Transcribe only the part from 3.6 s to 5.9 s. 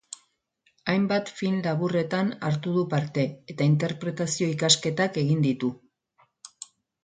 interpretazio ikasketak egin ditu.